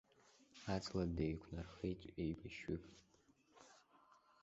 [0.73, 2.85] Аҵла деиқәнархеит еибашьҩык.